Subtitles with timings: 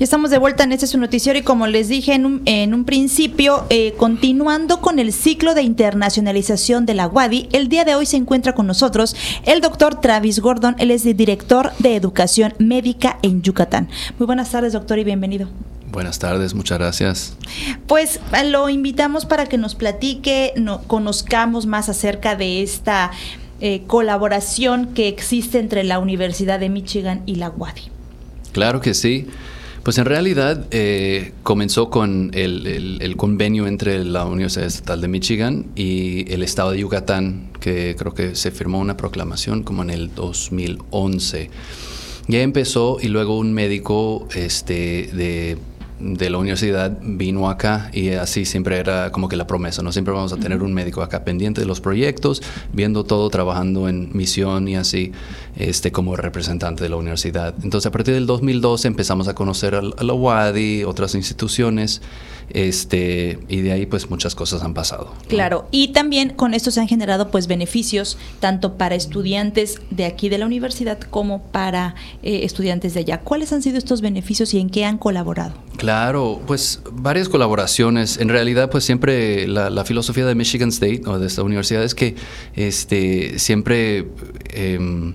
[0.00, 2.72] Ya estamos de vuelta en este su noticiero y como les dije en un, en
[2.72, 7.94] un principio, eh, continuando con el ciclo de internacionalización de la UADI, el día de
[7.94, 12.54] hoy se encuentra con nosotros el doctor Travis Gordon, él es el director de educación
[12.58, 13.90] médica en Yucatán.
[14.18, 15.50] Muy buenas tardes, doctor, y bienvenido.
[15.92, 17.36] Buenas tardes, muchas gracias.
[17.86, 23.10] Pues lo invitamos para que nos platique, no, conozcamos más acerca de esta
[23.60, 27.82] eh, colaboración que existe entre la Universidad de Michigan y la UADI.
[28.52, 29.26] Claro que sí.
[29.82, 36.30] Pues en realidad eh, comenzó con el, convenio entre la Universidad Estatal de Michigan y
[36.30, 41.50] el Estado de Yucatán, que creo que se firmó una proclamación como en el 2011.
[42.28, 45.58] Ya empezó y luego un médico este, de
[46.00, 49.92] de la universidad vino acá y así siempre era como que la promesa, ¿no?
[49.92, 54.08] Siempre vamos a tener un médico acá pendiente de los proyectos, viendo todo, trabajando en
[54.14, 55.12] misión y así,
[55.60, 57.54] este, como representante de la universidad.
[57.62, 62.00] Entonces, a partir del 2012 empezamos a conocer a, la UADI, otras instituciones,
[62.48, 65.12] este, y de ahí pues muchas cosas han pasado.
[65.28, 70.28] Claro, y también con esto se han generado pues beneficios tanto para estudiantes de aquí
[70.28, 73.20] de la universidad como para eh, estudiantes de allá.
[73.20, 75.52] ¿Cuáles han sido estos beneficios y en qué han colaborado?
[75.76, 78.18] Claro, pues varias colaboraciones.
[78.18, 82.14] En realidad, pues siempre la, filosofía de Michigan State o de esta universidad es que
[82.54, 84.08] este, siempre
[84.50, 85.14] em,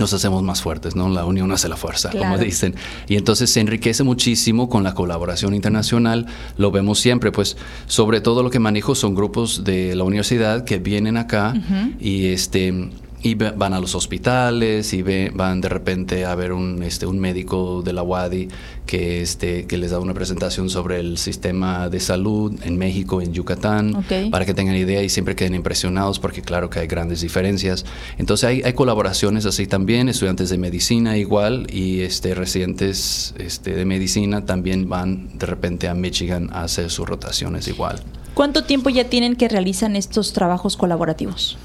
[0.00, 1.08] nos hacemos más fuertes, ¿no?
[1.08, 2.74] La unión hace la fuerza, como dicen.
[3.08, 6.26] Y entonces se enriquece muchísimo con la colaboración internacional.
[6.56, 7.56] Lo vemos siempre, pues
[7.86, 11.54] sobre todo lo que manejo son grupos de la universidad que vienen acá
[12.00, 12.90] y este
[13.24, 17.80] y van a los hospitales y van de repente a ver un, este, un médico
[17.82, 18.48] de la UADI
[18.84, 23.32] que, este, que les da una presentación sobre el sistema de salud en México, en
[23.32, 27.86] Yucatán, para que tengan idea y siempre queden impresionados porque claro que hay grandes diferencias.
[28.18, 33.86] Entonces hay, hay colaboraciones así también, estudiantes de medicina igual y este, residentes este, de
[33.86, 38.02] medicina también van de repente a Michigan a hacer sus rotaciones igual.
[38.34, 41.56] ¿Cuánto tiempo ya tienen que realizan estos trabajos colaborativos?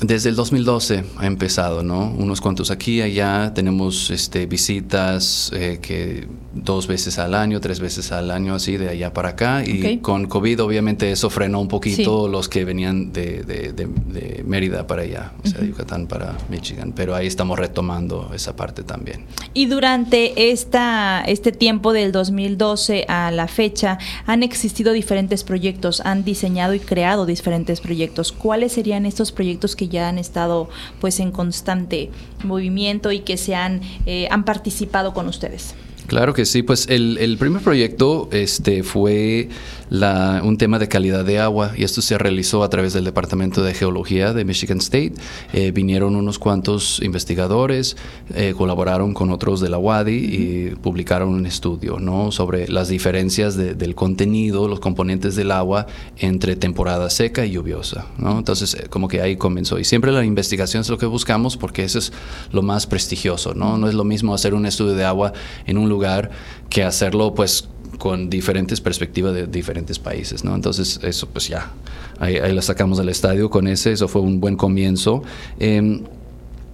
[0.00, 2.10] Desde el 2012 ha empezado, ¿no?
[2.10, 8.12] Unos cuantos aquí, allá, tenemos este, visitas eh, que dos veces al año, tres veces
[8.12, 9.64] al año, así, de allá para acá.
[9.64, 15.02] Y con COVID, obviamente, eso frenó un poquito los que venían de, de, Mérida para
[15.02, 16.92] allá, o sea, de Yucatán para Michigan.
[16.94, 19.24] Pero ahí estamos retomando esa parte también.
[19.54, 26.24] Y durante esta, este tiempo del 2012 a la fecha, han existido diferentes proyectos, han
[26.24, 28.32] diseñado y creado diferentes proyectos.
[28.32, 30.68] ¿Cuáles serían estos proyectos que ya han estado
[31.00, 32.10] pues en constante
[32.44, 35.74] movimiento y que se han, eh, han participado con ustedes.
[36.06, 39.48] Claro que sí, pues el, el primer proyecto este, fue
[39.90, 43.62] la, un tema de calidad de agua y esto se realizó a través del Departamento
[43.62, 45.14] de Geología de Michigan State.
[45.52, 47.96] Eh, vinieron unos cuantos investigadores,
[48.34, 52.30] eh, colaboraron con otros de la WADI y publicaron un estudio ¿no?
[52.30, 55.86] sobre las diferencias del contenido, los componentes del agua
[56.18, 58.06] entre temporada seca y lluviosa.
[58.18, 58.38] ¿no?
[58.38, 59.78] Entonces, eh, como que ahí comenzó.
[59.78, 62.12] Y siempre la investigación es lo que buscamos porque eso es
[62.52, 63.54] lo más prestigioso.
[63.54, 65.32] No, no es lo mismo hacer un estudio de agua
[65.66, 66.30] en un lugar lugar
[66.68, 67.68] que hacerlo pues
[67.98, 70.54] con diferentes perspectivas de diferentes países, ¿no?
[70.54, 71.72] Entonces eso pues ya,
[72.18, 75.22] ahí, ahí la sacamos del estadio con ese, eso fue un buen comienzo.
[75.58, 76.02] Em,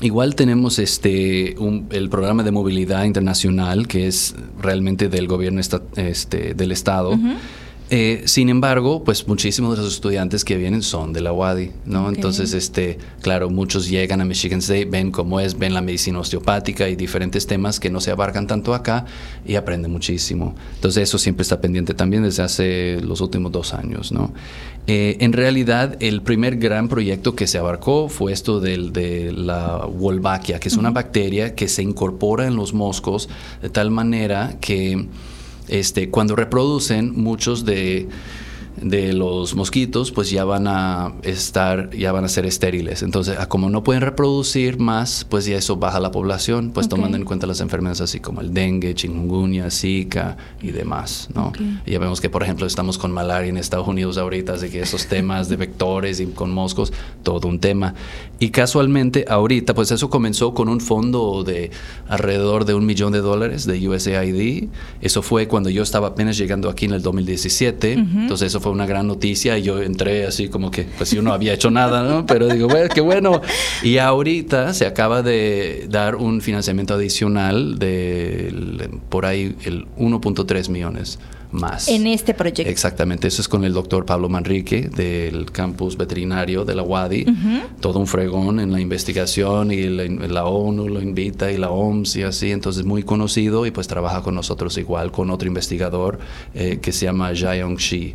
[0.00, 1.54] igual tenemos este
[1.90, 7.16] el programa de movilidad internacional que es realmente del gobierno este, del estado.
[7.96, 12.08] Eh, sin embargo, pues muchísimos de los estudiantes que vienen son de la UADI, ¿no?
[12.08, 16.88] Entonces, este, claro, muchos llegan a Michigan State, ven cómo es, ven la medicina osteopática
[16.88, 19.06] y diferentes temas que no se abarcan tanto acá
[19.46, 20.56] y aprenden muchísimo.
[20.74, 24.32] Entonces, eso siempre está pendiente también desde hace los últimos dos años, ¿no?
[24.88, 30.58] Eh, en realidad, el primer gran proyecto que se abarcó fue esto de la Wolbachia,
[30.58, 33.28] que es una bacteria que se incorpora en los moscos
[33.62, 35.06] de tal manera que
[35.68, 38.08] este, cuando reproducen, muchos de
[38.76, 43.02] de los mosquitos, pues ya van a estar, ya van a ser estériles.
[43.02, 47.24] Entonces, como no pueden reproducir más, pues ya eso baja la población, pues tomando en
[47.24, 51.52] cuenta las enfermedades así como el dengue, chikungunya, zika y demás, ¿no?
[51.86, 55.06] Ya vemos que, por ejemplo, estamos con malaria en Estados Unidos ahorita, así que esos
[55.06, 56.92] temas de vectores y con moscos,
[57.22, 57.94] todo un tema.
[58.38, 61.70] Y casualmente, ahorita, pues eso comenzó con un fondo de
[62.08, 64.68] alrededor de un millón de dólares de USAID.
[65.00, 67.92] Eso fue cuando yo estaba apenas llegando aquí en el 2017.
[67.92, 71.34] Entonces, eso fue una gran noticia y yo entré así como que, pues yo no
[71.34, 72.24] había hecho nada, ¿no?
[72.24, 73.42] Pero digo, bueno, qué bueno.
[73.82, 81.18] Y ahorita se acaba de dar un financiamiento adicional del por ahí el 1.3 millones
[81.54, 81.88] más.
[81.88, 82.70] En este proyecto.
[82.70, 87.26] Exactamente, eso es con el doctor Pablo Manrique del campus veterinario de la UADI,
[87.80, 92.22] todo un fregón en la investigación y la, ONU lo invita y la OMS y
[92.22, 96.18] así, entonces muy conocido y pues trabaja con nosotros igual con otro investigador
[96.54, 98.14] eh, que se llama Jiayong Shi,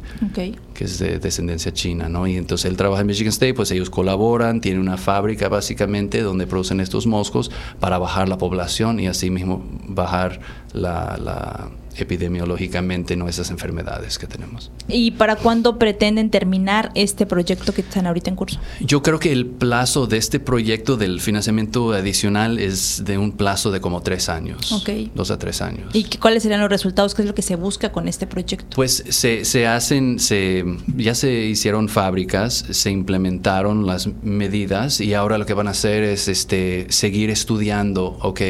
[0.73, 2.27] que es de descendencia china, ¿no?
[2.27, 6.47] Y entonces él trabaja en Michigan State, pues ellos colaboran, tienen una fábrica básicamente donde
[6.47, 10.39] producen estos moscos para bajar la población y así mismo bajar
[10.73, 11.69] la
[12.03, 14.71] epidemiológicamente no esas enfermedades que tenemos.
[14.87, 18.59] ¿Y para cuándo pretenden terminar este proyecto que están ahorita en curso?
[18.79, 23.71] Yo creo que el plazo de este proyecto del financiamiento adicional es de un plazo
[23.71, 24.71] de como tres años.
[24.71, 24.89] Ok.
[25.15, 25.93] Dos a tres años.
[25.93, 27.13] ¿Y cuáles serían los resultados?
[27.13, 28.75] ¿Qué es lo que se busca con este proyecto?
[28.75, 30.63] Pues se, se hacen, se,
[30.95, 36.03] ya se hicieron fábricas, se implementaron las medidas y ahora lo que van a hacer
[36.03, 38.41] es este, seguir estudiando, ok,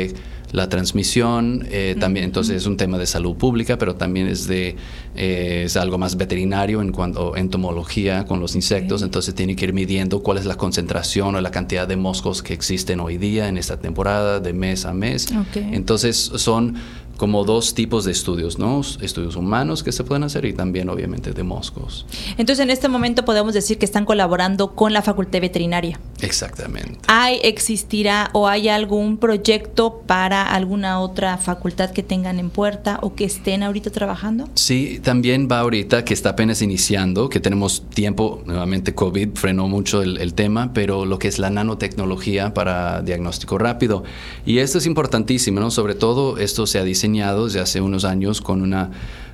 [0.51, 4.75] la transmisión, eh, también entonces es un tema de salud pública, pero también es de
[5.16, 9.66] eh, es algo más veterinario en cuanto a entomología con los insectos, entonces tiene que
[9.66, 13.48] ir midiendo cuál es la concentración o la cantidad de moscos que existen hoy día
[13.48, 15.28] en esta temporada de mes a mes.
[15.56, 16.75] Entonces son
[17.19, 18.80] como dos tipos de estudios, ¿no?
[18.80, 22.06] Estudios humanos que se pueden hacer y también obviamente de moscos.
[22.38, 26.00] Entonces en este momento podemos decir que están colaborando con la Facultad Veterinaria.
[26.21, 27.00] Exactamente.
[27.07, 33.13] ¿Hay, existirá o hay algún proyecto para alguna otra facultad que tengan en puerta o
[33.16, 34.48] que estén ahorita trabajando?
[34.54, 40.01] Sí, también va ahorita que está apenas iniciando, que tenemos tiempo, nuevamente COVID frenó mucho
[40.01, 44.06] el, el tema, pero lo que es la nanotecnología para diagnóstico rápido.
[44.45, 45.69] Y esto es importantísimo, ¿no?
[45.69, 47.09] Sobre todo esto se ha diseñado
[47.46, 48.90] desde hace unos años con una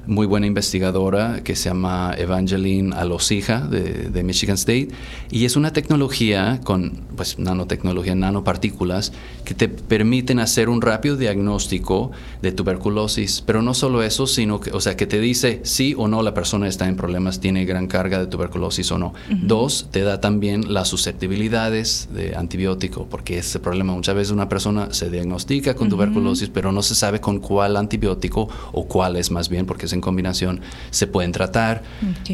[0.07, 4.89] muy buena investigadora que se llama Evangeline Alosija de, de, Michigan State
[5.31, 9.13] y es una tecnología con pues nanotecnología, nanopartículas
[9.43, 12.11] que te permiten hacer un rápido diagnóstico
[12.41, 16.07] de tuberculosis, pero no solo eso, sino que, o sea, que te dice sí o
[16.07, 19.13] no la persona está en problemas, tiene gran carga de tuberculosis o no.
[19.29, 24.93] Dos, te da también las susceptibilidades de antibiótico, porque ese problema muchas veces una persona
[24.93, 29.49] se diagnostica con tuberculosis, pero no se sabe con cuál antibiótico o cuál es más
[29.49, 30.61] bien, porque es en combinación,
[30.91, 31.83] se pueden tratar.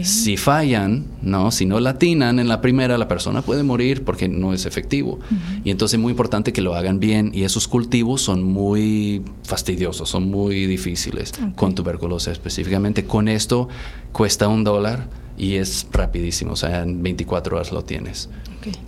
[0.03, 1.51] Si fallan, ¿no?
[1.51, 5.19] Si no latinan en la primera, la persona puede morir porque no es efectivo.
[5.63, 10.09] Y entonces es muy importante que lo hagan bien y esos cultivos son muy fastidiosos,
[10.09, 13.05] son muy difíciles con tuberculosis específicamente.
[13.05, 13.69] Con esto
[14.11, 18.29] cuesta un dólar y es rapidísimo, o sea, en 24 horas lo tienes.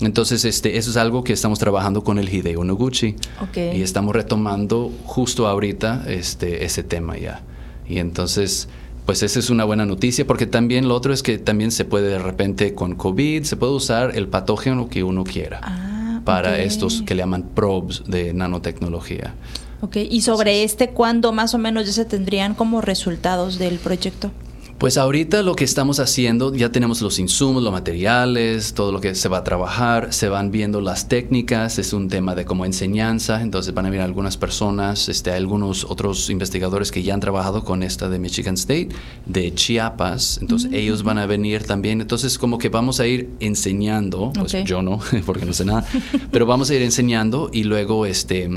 [0.02, 3.16] Entonces, este, eso es algo que estamos trabajando con el Hideo Noguchi
[3.56, 7.42] y estamos retomando justo ahorita este, ese tema ya.
[7.88, 8.68] Y entonces,
[9.06, 12.10] pues esa es una buena noticia, porque también lo otro es que también se puede
[12.10, 17.02] de repente con COVID, se puede usar el patógeno que uno quiera ah, para estos
[17.02, 19.34] que le llaman probes de nanotecnología.
[19.82, 24.32] Ok, y sobre este, ¿cuándo más o menos ya se tendrían como resultados del proyecto?
[24.78, 29.16] Pues ahorita lo que estamos haciendo, ya tenemos los insumos, los materiales, todo lo que
[29.16, 33.42] se va a trabajar, se van viendo las técnicas, es un tema de como enseñanza,
[33.42, 37.82] entonces van a ver algunas personas, este, algunos otros investigadores que ya han trabajado con
[37.82, 38.90] esta de Michigan State,
[39.26, 40.76] de Chiapas, entonces mm.
[40.76, 45.00] ellos van a venir también, entonces como que vamos a ir enseñando, pues yo no,
[45.26, 45.86] porque no sé nada,
[46.30, 48.50] pero vamos a ir enseñando y luego este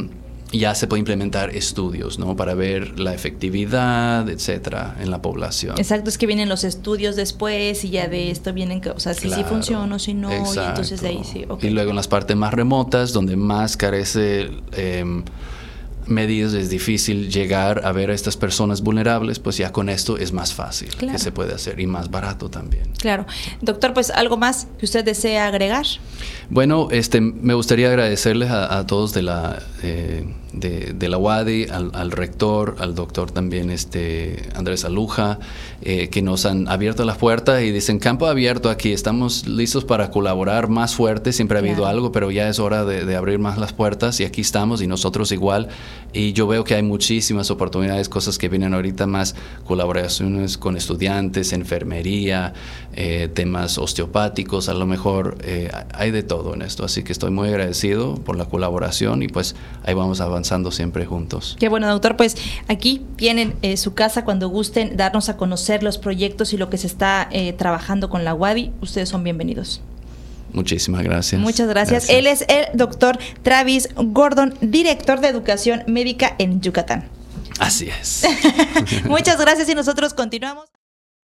[0.59, 2.37] ya se puede implementar estudios, ¿no?
[2.37, 5.75] Para ver la efectividad, etcétera, en la población.
[5.79, 9.31] Exacto, es que vienen los estudios después y ya de esto vienen, o sea, si
[9.31, 11.45] sí funciona o si no, y entonces de ahí sí.
[11.61, 15.23] Y luego en las partes más remotas, donde más carece eh,
[16.07, 20.33] medidas es difícil llegar a ver a estas personas vulnerables, pues ya con esto es
[20.33, 22.85] más fácil que se puede hacer y más barato también.
[22.99, 23.27] Claro.
[23.61, 25.87] Doctor, pues algo más que usted desea agregar.
[26.49, 30.25] Bueno, este, me gustaría agradecerles a, todos de la, eh,
[30.57, 35.39] de, la UADI, al, rector, al doctor también este, Andrés Aluja,
[35.83, 40.11] eh, que nos han abierto las puertas y dicen, campo abierto aquí, estamos listos para
[40.11, 43.59] colaborar más fuerte, siempre ha habido algo, pero ya es hora de, de abrir más
[43.59, 45.69] las puertas y aquí estamos y nosotros igual
[46.13, 49.35] y yo veo que hay muchísimas oportunidades, cosas que vienen ahorita más,
[49.65, 52.55] colaboraciones con estudiantes, enfermería,
[52.95, 56.85] eh, temas osteopáticos, a lo mejor eh, hay de todo en esto.
[56.85, 61.57] Así que estoy muy agradecido por la colaboración y pues ahí vamos avanzando siempre juntos.
[61.59, 62.17] Qué bueno, doctor.
[62.17, 62.37] Pues
[62.69, 66.79] aquí tienen eh, su casa cuando gusten darnos a conocer los proyectos y lo que
[66.79, 68.73] se está trabajando con la WADI.
[68.81, 69.83] Ustedes son bienvenidos.
[70.53, 71.41] Muchísimas gracias.
[71.41, 72.09] Muchas gracias.
[72.09, 77.09] Él es el doctor Travis Gordon, director de educación médica en Yucatán.
[77.59, 78.25] Así es.
[79.05, 80.76] Muchas gracias y nosotros continuamos.